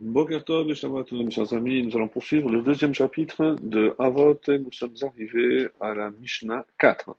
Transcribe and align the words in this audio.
Boker 0.00 0.44
Tov 0.44 0.70
et 0.70 0.76
Shabbat 0.76 1.10
mes 1.10 1.28
chers 1.30 1.52
amis, 1.52 1.82
nous 1.82 1.96
allons 1.96 2.06
poursuivre 2.06 2.48
le 2.50 2.62
deuxième 2.62 2.94
chapitre 2.94 3.56
de 3.60 3.96
Avot 3.98 4.38
et 4.46 4.58
nous 4.60 4.70
sommes 4.70 4.94
arrivés 5.02 5.66
à 5.80 5.92
la 5.92 6.10
Mishnah 6.10 6.64
4. 6.78 7.16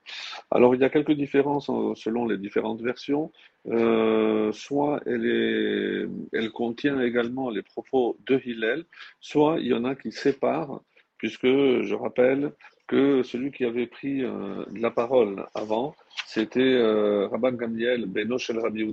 Alors 0.50 0.76
il 0.76 0.82
y 0.82 0.86
a 0.86 0.90
quelques 0.90 1.12
différences 1.12 1.70
selon 1.96 2.26
les 2.26 2.38
différentes 2.38 2.82
versions. 2.82 3.34
Euh, 3.68 4.54
soit 4.54 5.02
elle, 5.06 5.26
est, 5.26 6.08
elle 6.32 6.52
contient 6.52 7.02
également 7.02 7.50
les 7.50 7.64
propos 7.64 8.16
de 8.26 8.42
Hillel, 8.46 8.86
soit 9.20 9.58
il 9.60 9.68
y 9.68 9.74
en 9.74 9.84
a 9.84 9.96
qui 9.96 10.14
séparent, 10.14 10.82
puisque 11.18 11.48
je 11.48 11.94
rappelle 11.96 12.54
que 12.88 13.24
celui 13.24 13.52
qui 13.52 13.66
avait 13.66 13.88
pris 13.88 14.24
euh, 14.24 14.64
la 14.74 14.90
parole 14.90 15.46
avant, 15.54 15.96
c'était 16.26 16.62
euh, 16.62 17.28
Rabban 17.28 17.52
Gamliel 17.52 18.06
Benoch 18.06 18.50
el 18.50 18.60
Rabbi 18.60 18.86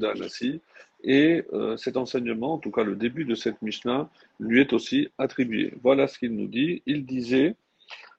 et 1.07 1.45
euh, 1.52 1.77
cet 1.77 1.96
enseignement, 1.96 2.54
en 2.54 2.59
tout 2.59 2.72
cas 2.72 2.82
le 2.82 2.96
début 2.96 3.25
de 3.25 3.36
cette 3.36 3.62
Mishnah, 3.62 4.11
lui 4.41 4.61
est 4.61 4.72
aussi 4.72 5.08
attribué. 5.18 5.72
Voilà 5.82 6.08
ce 6.08 6.18
qu'il 6.18 6.35
nous 6.35 6.49
dit. 6.49 6.82
Il 6.85 7.07
disait, 7.07 7.54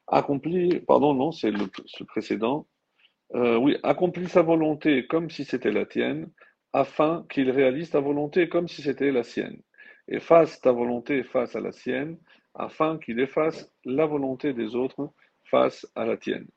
accompli, 0.08 0.80
pardon, 0.80 1.14
non, 1.14 1.34
c'est 1.34 1.52
le, 1.52 1.68
précédent, 2.06 2.66
euh, 3.36 3.58
oui, 3.58 3.78
accomplis 3.84 4.30
sa 4.30 4.42
volonté 4.42 5.06
comme 5.06 5.30
si 5.30 5.44
c'était 5.44 5.72
la 5.72 5.86
tienne, 5.86 6.32
afin 6.72 7.26
qu'il 7.30 7.52
réalise 7.52 7.90
ta 7.90 8.00
volonté 8.00 8.48
comme 8.48 8.70
si 8.70 8.82
c'était 8.82 9.12
la 9.12 9.24
sienne. 9.24 9.62
Et 10.08 10.22
fasse 10.22 10.62
ta 10.62 10.72
volonté 10.72 11.24
face 11.24 11.58
à 11.58 11.60
la 11.60 11.74
sienne, 11.74 12.18
afin 12.56 12.98
qu'il 13.00 13.20
efface 13.20 13.70
la 13.84 14.06
volonté 14.06 14.54
des 14.54 14.76
autres 14.76 15.12
face 15.44 15.86
à 15.96 16.06
la 16.06 16.16
tienne. 16.16 16.48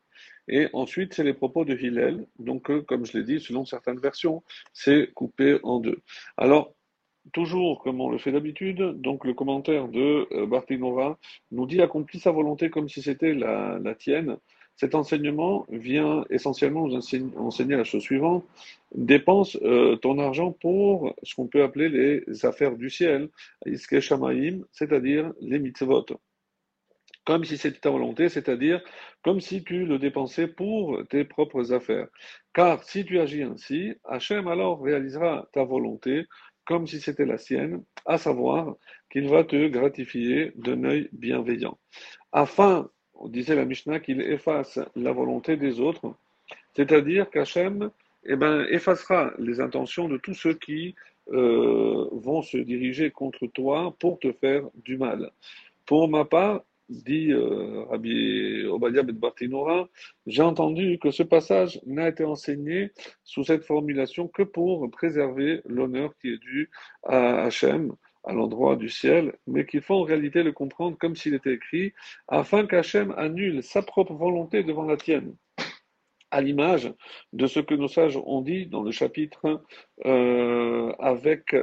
Et 0.51 0.69
ensuite, 0.73 1.15
c'est 1.15 1.23
les 1.23 1.33
propos 1.33 1.65
de 1.65 1.75
Hillel. 1.77 2.27
Donc, 2.41 2.71
euh, 2.71 2.83
comme 2.83 3.07
je 3.07 3.17
l'ai 3.17 3.25
dit, 3.25 3.41
selon 3.41 3.65
certaines 3.65 4.01
versions, 4.01 4.43
c'est 4.73 5.13
coupé 5.15 5.61
en 5.63 5.79
deux. 5.79 6.01
Alors, 6.37 6.75
toujours 7.33 7.81
comme 7.83 8.01
on 8.01 8.11
le 8.11 8.19
fait 8.19 8.33
d'habitude, 8.33 9.01
donc 9.01 9.25
le 9.25 9.33
commentaire 9.33 9.87
de 9.89 10.27
euh, 10.33 11.15
nous 11.53 11.67
dit 11.67 11.81
accomplis 11.81 12.19
sa 12.19 12.33
volonté 12.33 12.69
comme 12.69 12.89
si 12.89 13.01
c'était 13.01 13.33
la, 13.33 13.95
tienne. 13.97 14.39
Cet 14.75 14.97
enseignement 14.97 15.67
vient 15.69 16.25
essentiellement 16.31 16.89
nous 16.89 16.97
enseigner, 17.37 17.77
la 17.77 17.85
chose 17.85 18.03
suivante 18.03 18.45
dépense 18.95 19.57
euh, 19.63 19.97
ton 19.97 20.19
argent 20.19 20.51
pour 20.53 21.15
ce 21.23 21.37
qu'on 21.37 21.47
peut 21.47 21.63
appeler 21.63 21.89
les 21.91 22.45
affaires 22.45 22.77
du 22.77 22.91
ciel, 22.91 23.29
c'est-à-dire 24.73 25.33
les 25.41 25.59
mitzvot 25.61 26.07
comme 27.31 27.45
si 27.45 27.59
c'était 27.59 27.79
ta 27.79 27.91
volonté, 27.91 28.29
c'est-à-dire 28.29 28.83
comme 29.23 29.41
si 29.41 29.63
tu 29.63 29.87
le 29.87 30.01
dépensais 30.01 30.49
pour 30.49 31.01
tes 31.11 31.23
propres 31.23 31.73
affaires. 31.73 32.09
Car 32.53 32.83
si 32.83 33.05
tu 33.05 33.21
agis 33.21 33.45
ainsi, 33.45 33.95
Hachem 34.03 34.49
alors 34.49 34.83
réalisera 34.83 35.49
ta 35.53 35.63
volonté 35.63 36.27
comme 36.65 36.89
si 36.89 37.01
c'était 37.01 37.27
la 37.27 37.39
sienne, 37.39 37.85
à 38.05 38.19
savoir 38.19 38.75
qu'il 39.13 39.29
va 39.29 39.45
te 39.45 39.69
gratifier 39.69 40.51
d'un 40.57 40.83
œil 40.83 41.09
bienveillant. 41.13 41.79
Afin, 42.33 42.91
disait 43.27 43.55
la 43.55 43.65
Mishnah, 43.65 44.01
qu'il 44.01 44.21
efface 44.23 44.81
la 44.97 45.13
volonté 45.13 45.57
des 45.57 45.79
autres, 45.79 46.13
c'est-à-dire 46.75 47.31
qu'Hachem 47.31 47.93
eh 48.25 48.35
ben, 48.35 48.67
effacera 48.71 49.33
les 49.39 49.61
intentions 49.61 50.09
de 50.09 50.17
tous 50.17 50.35
ceux 50.35 50.55
qui 50.55 50.97
euh, 51.29 52.09
vont 52.11 52.43
se 52.43 52.57
diriger 52.57 53.13
contre 53.13 53.47
toi 53.47 53.95
pour 54.01 54.19
te 54.19 54.33
faire 54.33 54.65
du 54.75 54.99
mal. 54.99 55.31
Pour 55.87 56.09
ma 56.09 56.25
part, 56.25 56.63
dit 56.91 57.33
euh, 57.33 57.85
Rabbi 57.85 58.65
Obadiah 58.67 59.03
Ben 59.03 59.17
Bartinora, 59.17 59.89
j'ai 60.27 60.43
entendu 60.43 60.99
que 60.99 61.11
ce 61.11 61.23
passage 61.23 61.81
n'a 61.87 62.09
été 62.09 62.25
enseigné 62.25 62.91
sous 63.25 63.45
cette 63.45 63.65
formulation 63.65 64.29
que 64.29 64.43
pour 64.43 64.91
préserver 64.91 65.63
l'honneur 65.65 66.13
qui 66.21 66.29
est 66.33 66.39
dû 66.39 66.71
à 67.05 67.45
Hachem, 67.45 67.95
à 68.25 68.33
l'endroit 68.33 68.77
du 68.77 68.89
ciel, 68.89 69.35
mais 69.47 69.65
qu'il 69.65 69.81
faut 69.83 69.95
en 69.95 70.03
réalité 70.03 70.43
le 70.43 70.53
comprendre 70.53 70.99
comme 70.99 71.17
s'il 71.17 71.35
était 71.35 71.55
écrit, 71.55 71.93
afin 72.29 72.67
qu'Hachem 72.67 73.15
annule 73.17 73.63
sa 73.63 73.83
propre 73.83 74.15
volonté 74.15 74.63
devant 74.63 74.85
la 74.85 74.97
tienne. 74.97 75.37
À 76.31 76.41
l'image 76.41 76.93
de 77.33 77.47
ce 77.47 77.61
que 77.61 77.75
nos 77.75 77.89
sages 77.89 78.17
ont 78.17 78.43
dit 78.43 78.67
dans 78.67 78.83
le 78.83 78.93
chapitre 78.93 79.65
euh, 80.05 80.93
avec 81.01 81.57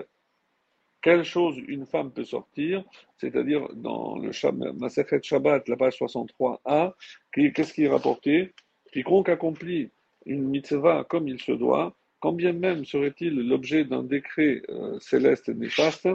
quelle 1.07 1.23
chose 1.23 1.55
une 1.69 1.85
femme 1.85 2.11
peut 2.11 2.25
sortir, 2.25 2.83
c'est-à-dire 3.17 3.65
dans 3.75 4.17
le 4.17 4.31
Masechet 4.73 5.21
Shabbat, 5.23 5.69
la 5.69 5.77
page 5.77 5.97
63a, 5.99 6.95
qu'est-ce 7.31 7.73
qui 7.73 7.85
est 7.85 7.87
rapporté? 7.87 8.53
Quiconque 8.91 9.29
accomplit 9.29 9.89
une 10.25 10.43
mitzvah 10.43 11.05
comme 11.05 11.29
il 11.29 11.39
se 11.39 11.53
doit, 11.53 11.95
quand 12.19 12.33
bien 12.33 12.51
même 12.51 12.83
serait-il 12.83 13.47
l'objet 13.47 13.85
d'un 13.85 14.03
décret 14.03 14.63
euh, 14.67 14.99
céleste 14.99 15.47
néfaste, 15.47 16.09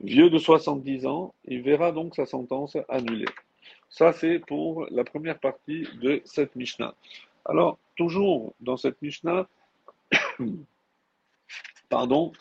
vieux 0.00 0.30
de 0.30 0.38
70 0.38 1.04
ans, 1.04 1.34
il 1.44 1.60
verra 1.60 1.92
donc 1.92 2.14
sa 2.14 2.24
sentence 2.24 2.78
annulée. 2.88 3.28
Ça, 3.90 4.14
c'est 4.14 4.38
pour 4.38 4.86
la 4.90 5.04
première 5.04 5.38
partie 5.38 5.86
de 6.00 6.22
cette 6.24 6.56
Mishnah. 6.56 6.94
Alors, 7.44 7.78
toujours 7.94 8.54
dans 8.60 8.78
cette 8.78 9.02
Mishnah, 9.02 9.46
Pardon. 11.88 12.32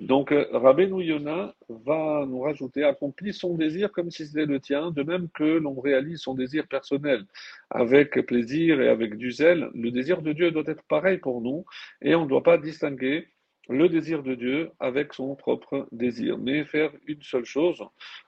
Donc, 0.00 0.32
euh, 0.32 0.46
Rabbeinu 0.52 1.02
Yona 1.02 1.54
va 1.68 2.24
nous 2.26 2.40
rajouter 2.40 2.84
accomplit 2.84 3.32
son 3.32 3.54
désir 3.54 3.92
comme 3.92 4.10
si 4.10 4.26
c'était 4.26 4.46
le 4.46 4.60
tien, 4.60 4.90
de 4.90 5.02
même 5.02 5.28
que 5.30 5.44
l'on 5.44 5.78
réalise 5.80 6.20
son 6.20 6.34
désir 6.34 6.66
personnel 6.68 7.24
avec 7.70 8.20
plaisir 8.26 8.80
et 8.80 8.88
avec 8.88 9.16
du 9.16 9.32
zèle. 9.32 9.70
Le 9.74 9.90
désir 9.90 10.22
de 10.22 10.32
Dieu 10.32 10.50
doit 10.50 10.64
être 10.66 10.82
pareil 10.84 11.18
pour 11.18 11.40
nous 11.40 11.64
et 12.02 12.14
on 12.14 12.24
ne 12.24 12.28
doit 12.28 12.42
pas 12.42 12.58
distinguer 12.58 13.28
le 13.68 13.88
désir 13.88 14.22
de 14.22 14.34
Dieu 14.34 14.70
avec 14.80 15.12
son 15.12 15.34
propre 15.34 15.86
désir, 15.92 16.38
mais 16.38 16.64
faire 16.64 16.90
une 17.06 17.22
seule 17.22 17.44
chose. 17.44 17.82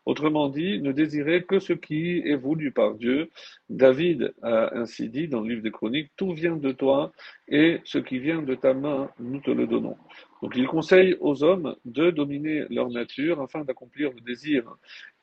Autrement 0.06 0.48
dit, 0.48 0.80
ne 0.80 0.92
désirer 0.92 1.44
que 1.44 1.58
ce 1.58 1.72
qui 1.72 2.18
est 2.24 2.36
voulu 2.36 2.72
par 2.72 2.94
Dieu. 2.94 3.30
David 3.68 4.34
a 4.42 4.76
ainsi 4.76 5.08
dit 5.08 5.28
dans 5.28 5.40
le 5.40 5.50
livre 5.50 5.62
des 5.62 5.70
Chroniques, 5.70 6.10
tout 6.16 6.32
vient 6.32 6.56
de 6.56 6.72
toi 6.72 7.12
et 7.48 7.80
ce 7.84 7.98
qui 7.98 8.18
vient 8.18 8.42
de 8.42 8.54
ta 8.54 8.74
main, 8.74 9.10
nous 9.18 9.40
te 9.40 9.50
le 9.50 9.66
donnons. 9.66 9.96
Donc 10.42 10.54
il 10.56 10.66
conseille 10.66 11.16
aux 11.20 11.42
hommes 11.42 11.74
de 11.84 12.10
dominer 12.10 12.64
leur 12.70 12.90
nature 12.90 13.40
afin 13.40 13.64
d'accomplir 13.64 14.12
le 14.12 14.20
désir 14.20 14.62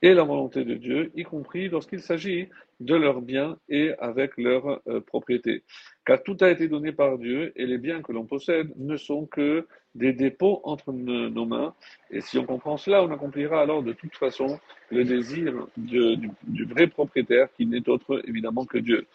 et 0.01 0.13
la 0.13 0.23
volonté 0.23 0.65
de 0.65 0.75
Dieu, 0.75 1.11
y 1.15 1.23
compris 1.23 1.69
lorsqu'il 1.69 2.01
s'agit 2.01 2.49
de 2.79 2.95
leurs 2.95 3.21
biens 3.21 3.57
et 3.69 3.93
avec 3.99 4.37
leurs 4.37 4.81
euh, 4.87 4.99
propriétés. 4.99 5.63
Car 6.05 6.21
tout 6.23 6.37
a 6.41 6.49
été 6.49 6.67
donné 6.67 6.91
par 6.91 7.17
Dieu 7.17 7.53
et 7.55 7.65
les 7.65 7.77
biens 7.77 8.01
que 8.01 8.11
l'on 8.11 8.25
possède 8.25 8.71
ne 8.75 8.97
sont 8.97 9.25
que 9.25 9.65
des 9.95 10.13
dépôts 10.13 10.61
entre 10.63 10.91
nos 10.91 11.45
mains. 11.45 11.73
Et 12.11 12.21
si 12.21 12.37
on 12.37 12.45
comprend 12.45 12.77
cela, 12.77 13.03
on 13.03 13.11
accomplira 13.11 13.61
alors 13.61 13.81
de 13.81 13.93
toute 13.93 14.15
façon 14.15 14.59
le 14.91 15.03
désir 15.03 15.67
du, 15.77 16.29
vrai 16.65 16.87
propriétaire 16.87 17.47
qui 17.55 17.65
n'est 17.65 17.89
autre 17.89 18.21
évidemment 18.27 18.65
que 18.65 18.77
Dieu. 18.77 19.07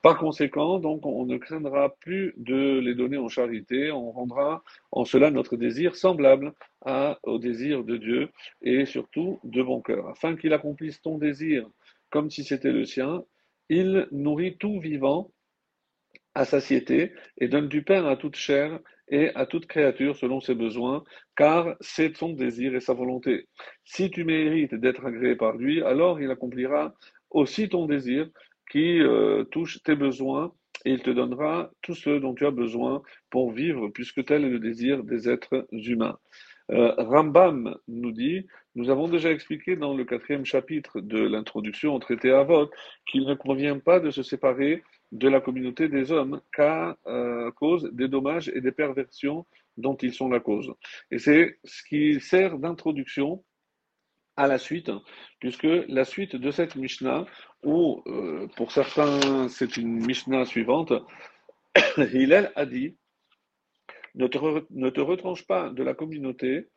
Par 0.00 0.18
conséquent, 0.18 0.80
donc, 0.80 1.06
on 1.06 1.26
ne 1.26 1.38
craindra 1.38 1.90
plus 2.00 2.34
de 2.36 2.80
les 2.80 2.96
donner 2.96 3.18
en 3.18 3.28
charité, 3.28 3.92
on 3.92 4.10
rendra 4.10 4.64
en 4.90 5.04
cela 5.04 5.30
notre 5.30 5.56
désir 5.56 5.94
semblable 5.94 6.52
au 7.22 7.38
désir 7.38 7.84
de 7.84 7.96
Dieu 7.96 8.28
et 8.62 8.84
surtout 8.84 9.38
de 9.44 9.62
bon 9.62 9.80
cœur. 9.80 10.08
Afin 10.08 10.34
qu'il 10.34 10.52
accomplisse 10.54 11.00
ton 11.00 11.18
désir 11.18 11.68
comme 12.10 12.30
si 12.30 12.42
c'était 12.42 12.72
le 12.72 12.84
sien, 12.84 13.22
il 13.68 14.08
nourrit 14.10 14.56
tout 14.56 14.80
vivant 14.80 15.30
à 16.34 16.44
satiété 16.44 17.12
et 17.38 17.46
donne 17.48 17.68
du 17.68 17.82
pain 17.82 18.04
à 18.06 18.16
toute 18.16 18.36
chair 18.36 18.80
et 19.12 19.30
à 19.36 19.46
toute 19.46 19.66
créature 19.66 20.16
selon 20.16 20.40
ses 20.40 20.56
besoins, 20.56 21.04
car 21.36 21.76
c'est 21.80 22.16
son 22.16 22.30
désir 22.30 22.74
et 22.74 22.80
sa 22.80 22.94
volonté. 22.94 23.46
Si 23.84 24.10
tu 24.10 24.24
mérites 24.24 24.74
d'être 24.74 25.04
agréé 25.04 25.36
par 25.36 25.56
lui, 25.56 25.82
alors 25.82 26.20
il 26.20 26.30
accomplira 26.30 26.94
aussi 27.30 27.68
ton 27.68 27.86
désir, 27.86 28.28
qui 28.70 29.00
euh, 29.00 29.44
touche 29.44 29.82
tes 29.82 29.94
besoins 29.94 30.52
et 30.86 30.92
il 30.92 31.02
te 31.02 31.10
donnera 31.10 31.70
tout 31.82 31.94
ce 31.94 32.18
dont 32.18 32.34
tu 32.34 32.46
as 32.46 32.50
besoin 32.50 33.02
pour 33.30 33.52
vivre, 33.52 33.88
puisque 33.88 34.24
tel 34.24 34.44
est 34.44 34.48
le 34.48 34.58
désir 34.58 35.04
des 35.04 35.28
êtres 35.28 35.66
humains. 35.70 36.18
Euh, 36.70 36.94
Rambam 36.96 37.76
nous 37.88 38.12
dit, 38.12 38.46
nous 38.74 38.88
avons 38.88 39.08
déjà 39.08 39.30
expliqué 39.30 39.76
dans 39.76 39.94
le 39.94 40.04
quatrième 40.04 40.46
chapitre 40.46 41.00
de 41.00 41.18
l'introduction 41.18 41.94
au 41.94 41.98
traité 41.98 42.30
Avot 42.30 42.70
qu'il 43.06 43.26
ne 43.26 43.34
convient 43.34 43.78
pas 43.78 44.00
de 44.00 44.10
se 44.10 44.22
séparer 44.22 44.82
de 45.12 45.28
la 45.28 45.40
communauté 45.40 45.88
des 45.88 46.10
hommes 46.10 46.40
qu'à 46.54 46.96
euh, 47.06 47.50
cause 47.52 47.88
des 47.92 48.08
dommages 48.08 48.50
et 48.54 48.60
des 48.60 48.72
perversions 48.72 49.46
dont 49.76 49.96
ils 49.96 50.12
sont 50.12 50.28
la 50.28 50.40
cause. 50.40 50.72
Et 51.10 51.18
c'est 51.18 51.58
ce 51.64 51.82
qui 51.84 52.20
sert 52.20 52.58
d'introduction 52.58 53.44
à 54.36 54.46
la 54.46 54.58
suite, 54.58 54.90
puisque 55.38 55.68
la 55.88 56.04
suite 56.04 56.36
de 56.36 56.50
cette 56.50 56.76
Mishnah, 56.76 57.26
où 57.62 58.02
euh, 58.06 58.48
pour 58.56 58.72
certains 58.72 59.48
c'est 59.48 59.76
une 59.76 60.04
Mishnah 60.06 60.46
suivante, 60.46 60.92
Hillel 61.98 62.50
a 62.56 62.64
dit 62.64 62.96
ne 64.14 64.26
te, 64.26 64.38
ne 64.70 64.90
te 64.90 65.00
retranche 65.00 65.46
pas 65.46 65.70
de 65.70 65.82
la 65.82 65.94
communauté. 65.94 66.68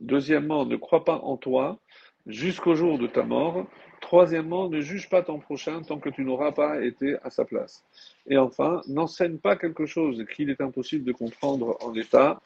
Deuxièmement, 0.00 0.64
ne 0.64 0.76
crois 0.76 1.04
pas 1.04 1.16
en 1.16 1.36
toi 1.36 1.80
jusqu'au 2.26 2.74
jour 2.74 2.98
de 2.98 3.06
ta 3.06 3.22
mort. 3.22 3.66
Troisièmement, 4.12 4.68
ne 4.68 4.82
juge 4.82 5.08
pas 5.08 5.22
ton 5.22 5.38
prochain 5.38 5.80
tant 5.80 5.98
que 5.98 6.10
tu 6.10 6.22
n'auras 6.22 6.52
pas 6.52 6.84
été 6.84 7.16
à 7.24 7.30
sa 7.30 7.46
place. 7.46 7.82
Et 8.26 8.36
enfin, 8.36 8.82
n'enseigne 8.86 9.38
pas 9.38 9.56
quelque 9.56 9.86
chose 9.86 10.26
qu'il 10.36 10.50
est 10.50 10.60
impossible 10.60 11.02
de 11.02 11.12
comprendre 11.12 11.78
en 11.80 11.92
l'état, 11.92 12.42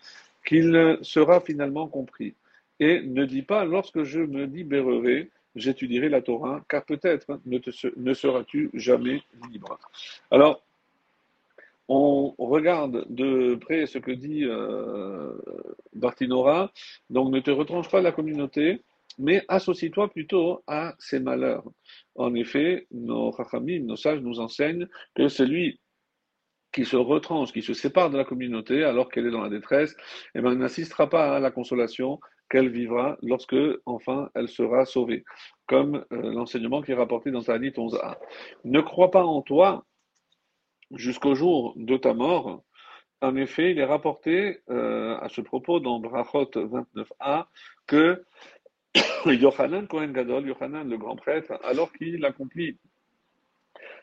qu'il 0.46 0.96
sera 1.02 1.40
finalement 1.40 1.88
compris. 1.88 2.34
et 2.78 3.00
ne 3.02 3.24
dis 3.24 3.42
pas 3.42 3.64
lorsque 3.64 4.04
je 4.04 4.20
me 4.20 4.44
libérerai, 4.44 5.28
j'étudierai 5.56 6.08
la 6.08 6.22
Torah, 6.22 6.64
car 6.68 6.84
peut-être 6.84 7.40
ne, 7.46 7.58
ne 7.96 8.14
seras-tu 8.14 8.70
jamais 8.72 9.20
libre. 9.50 9.76
Alors, 10.30 10.62
on 11.88 12.32
regarde 12.38 13.06
de 13.08 13.56
près 13.56 13.86
ce 13.86 13.98
que 13.98 14.12
dit 14.12 14.44
euh, 14.44 15.32
Bartinora, 15.94 16.70
donc 17.10 17.32
ne 17.32 17.40
te 17.40 17.50
retranche 17.50 17.90
pas 17.90 17.98
de 17.98 18.04
la 18.04 18.12
communauté, 18.12 18.82
mais 19.18 19.44
associe-toi 19.48 20.08
plutôt 20.08 20.62
à 20.66 20.94
ses 20.98 21.20
malheurs. 21.20 21.64
En 22.14 22.34
effet, 22.34 22.86
nos 22.90 23.30
rachamim, 23.30 23.84
nos 23.84 23.96
sages 23.96 24.20
nous 24.20 24.40
enseignent 24.40 24.86
que 25.14 25.28
celui 25.28 25.80
qui 26.72 26.84
se 26.84 26.96
retranche, 26.96 27.52
qui 27.52 27.62
se 27.62 27.72
sépare 27.72 28.10
de 28.10 28.18
la 28.18 28.24
communauté 28.24 28.84
alors 28.84 29.10
qu'elle 29.10 29.26
est 29.26 29.30
dans 29.30 29.42
la 29.42 29.48
détresse, 29.48 29.96
eh 30.34 30.40
ben, 30.40 30.54
n'assistera 30.54 31.08
pas 31.08 31.36
à 31.36 31.40
la 31.40 31.50
consolation 31.50 32.20
qu'elle 32.50 32.68
vivra 32.68 33.16
lorsque, 33.22 33.56
enfin, 33.86 34.30
elle 34.34 34.48
sera 34.48 34.84
sauvée. 34.84 35.24
Comme 35.66 36.04
euh, 36.12 36.32
l'enseignement 36.32 36.82
qui 36.82 36.92
est 36.92 36.96
rapporté 36.96 37.30
dans 37.30 37.42
Tanit 37.42 37.70
11a. 37.70 38.16
Ne 38.64 38.80
crois 38.80 39.10
pas 39.10 39.24
en 39.24 39.42
toi 39.42 39.84
jusqu'au 40.94 41.34
jour 41.34 41.72
de 41.76 41.96
ta 41.96 42.14
mort. 42.14 42.62
En 43.22 43.34
effet, 43.36 43.70
il 43.70 43.78
est 43.78 43.84
rapporté 43.84 44.60
euh, 44.68 45.16
à 45.18 45.28
ce 45.28 45.40
propos 45.40 45.80
dans 45.80 45.98
Brachot 45.98 46.44
29a 46.44 47.46
que 47.86 48.22
Yohanan 49.26 49.86
Kohen 49.86 50.12
Gadol, 50.12 50.46
Yohanan 50.46 50.88
le 50.88 50.98
grand 50.98 51.16
prêtre, 51.16 51.58
alors 51.64 51.92
qu'il 51.92 52.24
accomplit 52.24 52.78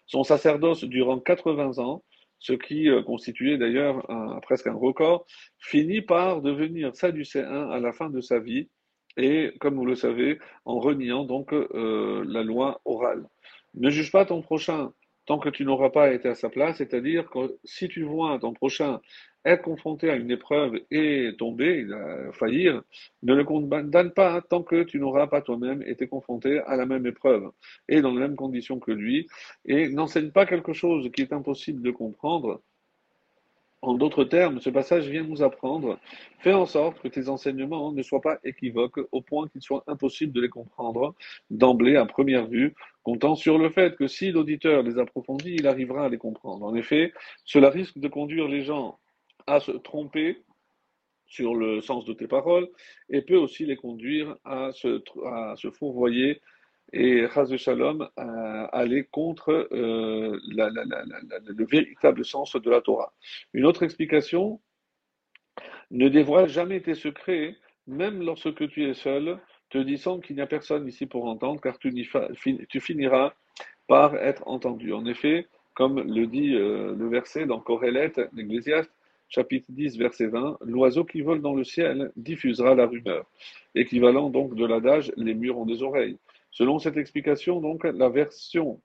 son 0.06 0.24
sacerdoce 0.24 0.84
durant 0.84 1.20
80 1.20 1.80
ans, 1.80 2.04
ce 2.40 2.54
qui 2.54 2.90
euh, 2.90 3.02
constituait 3.02 3.58
d'ailleurs 3.58 4.06
presque 4.42 4.68
un 4.68 4.74
record, 4.74 5.26
finit 5.60 6.02
par 6.02 6.42
devenir 6.42 6.96
sadducéen 6.96 7.70
à 7.70 7.80
la 7.80 7.94
fin 7.94 8.10
de 8.10 8.22
sa 8.22 8.40
vie, 8.40 8.68
et 9.18 9.54
comme 9.60 9.76
vous 9.76 9.86
le 9.86 9.96
savez, 9.96 10.40
en 10.66 10.80
reniant 10.80 11.24
donc 11.24 11.54
euh, 11.54 12.24
la 12.28 12.44
loi 12.44 12.82
orale. 12.86 13.28
Ne 13.76 13.90
juge 13.90 14.12
pas 14.12 14.26
ton 14.26 14.42
prochain 14.42 14.92
tant 15.26 15.40
que 15.40 15.50
tu 15.50 15.64
n'auras 15.66 15.90
pas 15.90 16.14
été 16.14 16.28
à 16.28 16.36
sa 16.36 16.50
place, 16.50 16.78
c'est-à-dire 16.78 17.30
que 17.30 17.58
si 17.64 17.88
tu 17.88 18.04
vois 18.04 18.38
ton 18.40 18.54
prochain 18.54 19.00
être 19.46 19.64
confronté 19.64 20.10
à 20.10 20.16
une 20.16 20.32
épreuve 20.32 20.80
et 20.92 21.34
tomber, 21.38 21.86
faillir, 22.34 22.82
ne 23.24 23.34
le 23.34 23.44
condamne 23.44 24.12
pas 24.12 24.42
tant 24.42 24.64
que 24.64 24.84
tu 24.84 25.00
n'auras 25.00 25.28
pas 25.28 25.42
toi-même 25.42 25.82
été 25.84 26.08
confronté 26.08 26.60
à 26.60 26.76
la 26.76 26.86
même 26.86 27.06
épreuve 27.06 27.52
et 27.90 28.02
dans 28.02 28.12
les 28.12 28.20
mêmes 28.20 28.36
conditions 28.36 28.80
que 28.80 28.92
lui, 28.92 29.28
et 29.66 29.90
n'enseigne 29.90 30.32
pas 30.32 30.46
quelque 30.46 30.74
chose 30.74 31.10
qui 31.14 31.22
est 31.22 31.34
impossible 31.34 31.82
de 31.82 31.92
comprendre 31.92 32.62
en 33.84 33.96
d'autres 33.96 34.24
termes, 34.24 34.62
ce 34.62 34.70
passage 34.70 35.10
vient 35.10 35.24
nous 35.24 35.44
apprendre, 35.44 36.00
fais 36.40 36.54
en 36.54 36.66
sorte 36.66 37.02
que 37.02 37.10
tes 37.10 37.28
enseignements 37.28 37.92
ne 37.92 38.02
soient 38.02 38.22
pas 38.22 38.40
équivoques 38.46 39.02
au 39.12 39.22
point 39.22 39.50
qu'il 39.50 39.62
soit 39.62 39.84
impossible 39.88 40.32
de 40.32 40.40
les 40.40 40.48
comprendre 40.48 41.16
d'emblée 41.50 41.98
à 41.98 42.06
première 42.06 42.48
vue, 42.48 42.74
comptant 43.04 43.36
sur 43.36 43.58
le 43.58 43.70
fait 43.70 43.98
que 43.98 44.08
si 44.08 44.32
l'auditeur 44.32 44.84
les 44.84 44.98
approfondit, 45.00 45.56
il 45.56 45.68
arrivera 45.68 46.06
à 46.06 46.10
les 46.10 46.18
comprendre. 46.18 46.66
En 46.66 46.74
effet, 46.76 47.12
cela 47.44 47.70
risque 47.70 47.98
de 47.98 48.08
conduire 48.08 48.48
les 48.48 48.64
gens 48.64 49.00
à 49.48 49.60
se 49.60 49.72
tromper 49.72 50.44
sur 51.26 51.56
le 51.56 51.82
sens 51.82 52.06
de 52.06 52.14
tes 52.14 52.28
paroles 52.28 52.68
et 53.10 53.22
peut 53.22 53.38
aussi 53.38 53.66
les 53.66 53.76
conduire 53.76 54.36
à 54.44 54.72
se, 54.72 55.02
à 55.26 55.56
se 55.56 55.72
fourvoyer 55.72 56.42
et 56.92 57.26
Chaz 57.34 57.56
Shalom 57.58 58.08
aller 58.18 59.06
contre 59.06 59.68
euh, 59.72 60.40
le 60.48 61.66
véritable 61.66 62.24
sens 62.24 62.56
de 62.56 62.70
la 62.70 62.82
Torah. 62.82 63.14
Une 63.54 63.66
autre 63.66 63.84
explication, 63.84 64.60
ne 65.92 66.10
dévoile 66.10 66.50
jamais 66.50 66.82
tes 66.82 66.96
secrets, 66.96 67.56
même 67.88 68.24
lorsque 68.24 68.68
tu 68.70 68.90
es 68.90 68.94
seul, 68.94 69.40
te 69.70 69.78
disant 69.78 70.20
qu'il 70.20 70.36
n'y 70.36 70.42
a 70.42 70.48
personne 70.48 70.88
ici 70.88 71.06
pour 71.06 71.26
entendre, 71.26 71.62
car 71.62 71.78
tu, 71.80 71.94
tu 72.70 72.80
finiras 72.80 73.34
par 73.88 74.16
être 74.16 74.48
entendu. 74.48 74.94
En 74.94 75.06
effet, 75.06 75.48
comme 75.74 76.02
le 76.02 76.28
dit 76.28 76.56
euh, 76.56 76.96
le 76.96 77.10
verset 77.10 77.46
dans 77.46 77.60
Corélette, 77.60 78.22
l'Ecclésiaste, 78.34 78.92
chapitre 79.30 79.66
10, 79.70 79.98
verset 79.98 80.28
20, 80.28 80.60
l'oiseau 80.62 81.06
qui 81.06 81.22
vole 81.22 81.42
dans 81.42 81.56
le 81.56 81.64
ciel 81.64 82.12
diffusera 82.16 82.76
la 82.76 82.86
rumeur. 82.86 83.26
Équivalent 83.76 84.30
donc 84.30 84.56
de 84.56 84.66
l'adage, 84.66 85.12
les 85.18 85.34
murs 85.34 85.58
ont 85.58 85.66
des 85.66 85.82
oreilles. 85.82 86.18
Selon 86.52 86.80
cette 86.80 86.98
explication, 86.98 87.62
donc, 87.62 87.84
la 87.84 88.10
version 88.10 88.82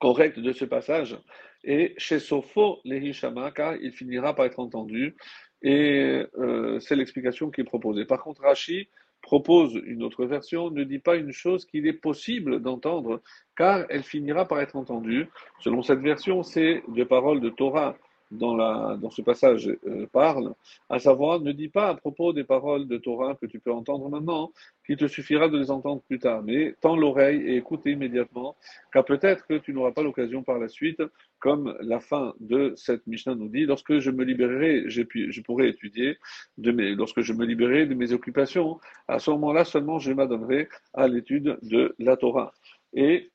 correcte 0.00 0.40
de 0.40 0.52
ce 0.52 0.64
passage 0.64 1.16
est 1.62 1.94
chez 1.96 2.18
Sopho 2.18 2.80
l'Ehishama, 2.84 3.52
car 3.52 3.76
il 3.76 3.92
finira 3.92 4.34
par 4.34 4.46
être 4.46 4.58
entendu, 4.58 5.14
et 5.62 6.24
euh, 6.38 6.80
c'est 6.80 6.96
l'explication 6.96 7.50
qui 7.52 7.60
est 7.60 7.64
proposée. 7.64 8.04
Par 8.04 8.20
contre, 8.20 8.42
Rashi 8.42 8.88
propose 9.22 9.80
une 9.86 10.02
autre 10.02 10.26
version, 10.26 10.70
ne 10.70 10.82
dit 10.82 10.98
pas 10.98 11.14
une 11.14 11.30
chose 11.30 11.64
qu'il 11.64 11.86
est 11.86 11.92
possible 11.92 12.60
d'entendre, 12.60 13.22
car 13.56 13.86
elle 13.88 14.02
finira 14.02 14.48
par 14.48 14.60
être 14.60 14.74
entendue. 14.74 15.28
Selon 15.60 15.82
cette 15.82 16.00
version, 16.00 16.42
c'est 16.42 16.82
des 16.88 17.04
paroles 17.04 17.40
de 17.40 17.50
Torah 17.50 17.96
dans, 18.32 18.56
la, 18.56 18.96
dans 19.00 19.10
ce 19.10 19.22
passage 19.22 19.68
euh, 19.68 20.06
parle, 20.12 20.54
à 20.88 20.98
savoir, 20.98 21.40
ne 21.40 21.52
dis 21.52 21.68
pas 21.68 21.88
à 21.88 21.94
propos 21.94 22.32
des 22.32 22.44
paroles 22.44 22.88
de 22.88 22.96
Torah 22.96 23.34
que 23.34 23.46
tu 23.46 23.60
peux 23.60 23.72
entendre 23.72 24.08
maintenant, 24.08 24.52
qu'il 24.86 24.96
te 24.96 25.06
suffira 25.06 25.48
de 25.48 25.58
les 25.58 25.70
entendre 25.70 26.02
plus 26.02 26.18
tard, 26.18 26.42
mais 26.42 26.74
tends 26.80 26.96
l'oreille 26.96 27.42
et 27.42 27.56
écoute 27.56 27.82
immédiatement, 27.84 28.56
car 28.92 29.04
peut-être 29.04 29.46
que 29.46 29.54
tu 29.54 29.72
n'auras 29.72 29.92
pas 29.92 30.02
l'occasion 30.02 30.42
par 30.42 30.58
la 30.58 30.68
suite, 30.68 31.02
comme 31.38 31.76
la 31.80 32.00
fin 32.00 32.34
de 32.40 32.72
cette 32.76 33.06
Mishnah 33.06 33.34
nous 33.34 33.48
dit, 33.48 33.66
lorsque 33.66 33.98
je 33.98 34.10
me 34.10 34.24
libérerai, 34.24 34.84
je 34.88 35.40
pourrai 35.42 35.68
étudier, 35.68 36.18
de 36.58 36.72
mes, 36.72 36.94
lorsque 36.94 37.20
je 37.20 37.32
me 37.32 37.44
libérerai 37.44 37.86
de 37.86 37.94
mes 37.94 38.12
occupations, 38.12 38.80
à 39.08 39.18
ce 39.18 39.30
moment-là 39.32 39.64
seulement 39.64 39.98
je 39.98 40.12
m'adonnerai 40.12 40.68
à 40.94 41.08
l'étude 41.08 41.58
de 41.62 41.94
la 41.98 42.16
Torah. 42.16 42.52
Et 42.94 43.30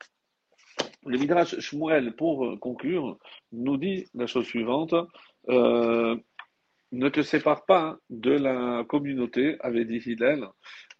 le 1.07 1.17
Midrash 1.17 1.59
Shmuel, 1.59 2.15
pour 2.15 2.45
euh, 2.45 2.57
conclure, 2.57 3.17
nous 3.51 3.77
dit 3.77 4.05
la 4.13 4.27
chose 4.27 4.45
suivante 4.45 4.93
euh, 5.49 6.15
ne 6.91 7.09
te 7.09 7.21
sépare 7.21 7.65
pas 7.65 7.97
de 8.09 8.31
la 8.31 8.85
communauté, 8.87 9.57
avait 9.59 9.85
dit 9.85 10.01
Hillel, 10.05 10.45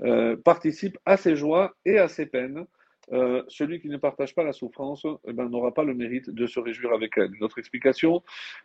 euh, 0.02 0.36
participe 0.38 0.98
à 1.06 1.18
ses 1.18 1.36
joies 1.36 1.74
et 1.86 1.98
à 1.98 2.08
ses 2.08 2.26
peines. 2.26 2.66
celui 3.48 3.80
qui 3.80 3.88
ne 3.88 3.96
partage 3.98 4.36
pas 4.36 4.44
la 4.44 4.52
souffrance 4.52 5.06
eh 5.30 5.32
ben, 5.32 5.48
n'aura 5.48 5.72
pas 5.74 5.86
le 5.86 5.94
mérite 5.94 6.30
de 6.30 6.46
se 6.46 6.60
réjouir 6.60 6.92
avec 6.92 7.12
elle. 7.18 7.32
Notre 7.40 7.58
explication, 7.58 8.22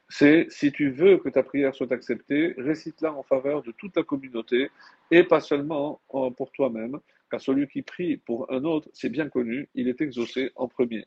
c'est 0.08 0.46
si 0.48 0.72
tu 0.72 0.90
veux 0.90 1.18
que 1.18 1.28
ta 1.28 1.44
prière 1.44 1.72
soit 1.76 1.92
acceptée, 1.92 2.54
récite-la 2.58 3.12
en 3.12 3.22
faveur 3.22 3.62
de 3.62 3.72
toute 3.78 3.94
la 3.96 4.02
communauté 4.02 4.68
et 5.12 5.22
pas 5.22 5.40
seulement 5.40 6.00
pour 6.36 6.50
toi-même, 6.50 6.98
car 7.32 7.40
celui 7.40 7.66
qui 7.66 7.80
prie 7.80 8.18
pour 8.18 8.52
un 8.52 8.62
autre, 8.64 8.90
c'est 8.92 9.08
bien 9.08 9.30
connu, 9.30 9.70
il 9.74 9.88
est 9.88 10.02
exaucé 10.02 10.52
en 10.54 10.68
premier. 10.68 11.06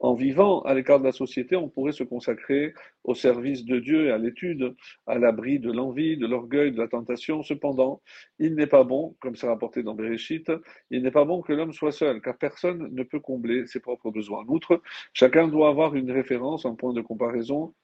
En 0.00 0.14
vivant 0.14 0.62
à 0.62 0.74
l'écart 0.74 0.98
de 0.98 1.04
la 1.04 1.12
société, 1.12 1.54
on 1.54 1.68
pourrait 1.68 1.92
se 1.92 2.02
consacrer 2.02 2.74
au 3.04 3.14
service 3.14 3.64
de 3.64 3.78
Dieu 3.78 4.06
et 4.06 4.10
à 4.10 4.18
l'étude, 4.18 4.74
à 5.06 5.16
l'abri 5.18 5.60
de 5.60 5.70
l'envie, 5.70 6.16
de 6.16 6.26
l'orgueil, 6.26 6.72
de 6.72 6.78
la 6.78 6.88
tentation. 6.88 7.44
Cependant, 7.44 8.00
il 8.40 8.56
n'est 8.56 8.66
pas 8.66 8.82
bon, 8.82 9.14
comme 9.20 9.36
c'est 9.36 9.46
rapporté 9.46 9.84
dans 9.84 9.94
Bereshit, 9.94 10.50
il 10.90 11.02
n'est 11.02 11.12
pas 11.12 11.24
bon 11.24 11.40
que 11.40 11.52
l'homme 11.52 11.72
soit 11.72 11.92
seul, 11.92 12.20
car 12.20 12.36
personne 12.36 12.88
ne 12.90 13.02
peut 13.04 13.20
combler 13.20 13.68
ses 13.68 13.78
propres 13.78 14.10
besoins. 14.10 14.40
En 14.40 14.48
outre, 14.48 14.82
chacun 15.12 15.46
doit 15.46 15.68
avoir 15.68 15.94
une 15.94 16.10
référence, 16.10 16.66
un 16.66 16.74
point 16.74 16.94
de 16.94 17.02
comparaison, 17.02 17.74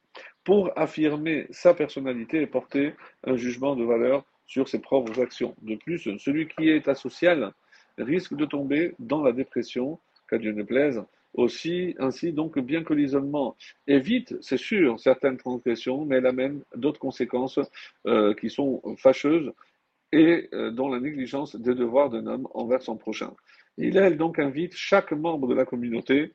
pour 0.42 0.72
affirmer 0.76 1.46
sa 1.50 1.72
personnalité 1.72 2.40
et 2.40 2.46
porter 2.48 2.94
un 3.22 3.36
jugement 3.36 3.76
de 3.76 3.84
valeur 3.84 4.24
sur 4.46 4.68
ses 4.68 4.80
propres 4.80 5.20
actions. 5.20 5.54
De 5.62 5.76
plus, 5.76 6.08
celui 6.18 6.48
qui 6.48 6.70
est 6.70 6.88
asocial 6.88 7.52
risque 7.98 8.34
de 8.34 8.44
tomber 8.44 8.94
dans 8.98 9.22
la 9.22 9.32
dépression, 9.32 9.98
qu'à 10.28 10.38
Dieu 10.38 10.52
ne 10.52 10.62
plaise. 10.62 11.02
Aussi, 11.34 11.94
ainsi 11.98 12.32
donc, 12.32 12.58
bien 12.58 12.82
que 12.82 12.94
l'isolement 12.94 13.56
évite, 13.86 14.34
c'est 14.40 14.56
sûr, 14.56 14.98
certaines 14.98 15.36
transgressions, 15.36 16.06
mais 16.06 16.16
elle 16.16 16.26
amène 16.26 16.62
d'autres 16.74 17.00
conséquences 17.00 17.60
euh, 18.06 18.34
qui 18.34 18.48
sont 18.48 18.82
fâcheuses 18.96 19.52
et 20.12 20.48
euh, 20.54 20.70
dont 20.70 20.88
la 20.88 21.00
négligence 21.00 21.56
des 21.56 21.74
devoirs 21.74 22.08
d'un 22.08 22.26
homme 22.26 22.48
envers 22.54 22.80
son 22.82 22.96
prochain. 22.96 23.34
Il, 23.76 23.98
elle, 23.98 24.16
donc 24.16 24.38
invite 24.38 24.74
chaque 24.74 25.12
membre 25.12 25.46
de 25.46 25.54
la 25.54 25.66
communauté 25.66 26.32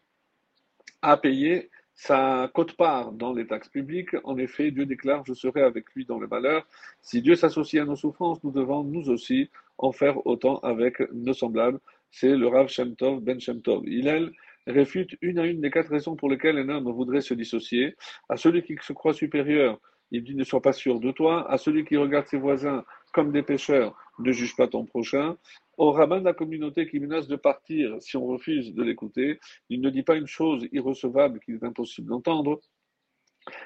à 1.02 1.18
payer 1.18 1.72
sa 1.96 2.50
cote-part 2.54 3.12
dans 3.12 3.34
les 3.34 3.48
taxes 3.48 3.70
publiques. 3.70 4.16
En 4.24 4.38
effet, 4.38 4.72
Dieu 4.72 4.86
déclare, 4.86 5.24
je 5.26 5.34
serai 5.34 5.62
avec 5.62 5.86
lui 5.96 6.06
dans 6.06 6.20
le 6.20 6.28
malheur. 6.28 6.68
Si 7.02 7.22
Dieu 7.22 7.36
s'associe 7.36 7.82
à 7.82 7.86
nos 7.86 7.96
souffrances, 7.96 8.44
nous 8.44 8.52
devons 8.52 8.84
nous 8.84 9.10
aussi 9.10 9.50
en 9.78 9.92
faire 9.92 10.26
autant 10.26 10.58
avec 10.60 11.00
nos 11.14 11.34
semblables. 11.34 11.80
C'est 12.12 12.36
le 12.36 12.48
Rav 12.48 12.68
Shem 12.68 12.96
Tov, 12.96 13.22
Ben 13.22 13.40
Shem 13.40 13.62
Tov. 13.62 13.84
Il, 13.86 14.08
elle, 14.08 14.32
réfute 14.68 15.18
une 15.22 15.40
à 15.40 15.46
une 15.46 15.62
des 15.62 15.72
quatre 15.72 15.90
raisons 15.90 16.16
pour 16.16 16.30
lesquelles 16.30 16.58
un 16.58 16.70
homme 16.70 16.92
voudrait 16.92 17.22
se 17.22 17.34
dissocier. 17.34 17.96
À 18.30 18.38
celui 18.38 18.64
qui 18.64 18.76
se 18.82 18.94
croit 18.94 19.14
supérieur, 19.14 19.80
il 20.12 20.24
dit 20.24 20.36
ne 20.36 20.44
sois 20.44 20.62
pas 20.62 20.74
sûr 20.74 21.00
de 21.00 21.12
toi. 21.12 21.50
À 21.52 21.58
celui 21.58 21.86
qui 21.86 21.98
regarde 21.98 22.28
ses 22.28 22.38
voisins 22.38 22.84
comme 23.14 23.32
des 23.32 23.44
pécheurs, 23.44 23.96
ne 24.20 24.32
juge 24.32 24.56
pas 24.56 24.68
ton 24.68 24.86
prochain. 24.86 25.38
Au 25.78 25.92
rabbin 25.92 26.20
de 26.20 26.26
la 26.26 26.34
communauté 26.34 26.88
qui 26.88 27.00
menace 27.00 27.28
de 27.28 27.36
partir 27.36 27.96
si 28.02 28.18
on 28.18 28.26
refuse 28.26 28.74
de 28.74 28.84
l'écouter, 28.84 29.40
il 29.70 29.82
ne 29.82 29.90
dit 29.90 30.04
pas 30.04 30.16
une 30.16 30.28
chose 30.28 30.68
irrecevable 30.72 31.40
qu'il 31.40 31.56
est 31.56 31.64
impossible 31.64 32.10
d'entendre. 32.10 32.60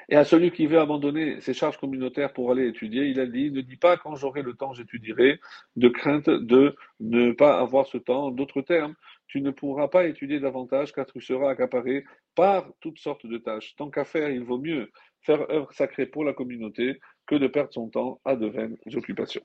Et 0.10 0.16
à 0.16 0.24
celui 0.24 0.52
qui 0.52 0.68
veut 0.68 0.80
abandonner 0.80 1.42
ses 1.42 1.54
charges 1.54 1.78
communautaires 1.78 2.34
pour 2.34 2.52
aller 2.52 2.68
étudier, 2.68 3.06
il 3.06 3.20
a 3.20 3.26
dit, 3.26 3.52
ne 3.52 3.62
dis 3.62 3.76
pas 3.78 3.98
quand 3.98 4.16
j'aurai 4.16 4.42
le 4.42 4.54
temps, 4.54 4.74
j'étudierai, 4.74 5.40
de 5.76 5.90
crainte 5.90 6.30
de 6.30 6.76
ne 7.00 7.32
pas 7.32 7.60
avoir 7.60 7.86
ce 7.88 7.98
temps. 7.98 8.32
D'autres 8.32 8.62
termes, 8.62 8.96
tu 9.28 9.42
ne 9.42 9.52
pourras 9.52 9.88
pas 9.88 10.06
étudier 10.06 10.40
davantage 10.40 10.94
car 10.94 11.06
tu 11.06 11.20
seras 11.22 11.50
accaparé 11.50 12.06
par 12.36 12.72
toutes 12.80 13.00
sortes 13.00 13.26
de 13.26 13.38
tâches. 13.38 13.76
Tant 13.76 13.90
qu'à 13.90 14.06
faire, 14.06 14.30
il 14.30 14.44
vaut 14.44 14.60
mieux 14.60 14.92
faire 15.22 15.50
œuvre 15.50 15.72
sacrée 15.74 16.06
pour 16.06 16.24
la 16.24 16.34
communauté 16.34 17.00
que 17.26 17.36
de 17.36 17.48
perdre 17.48 17.74
son 17.74 17.90
temps 17.90 18.22
à 18.24 18.36
de 18.36 18.48
vaines 18.48 18.78
occupations. 18.94 19.44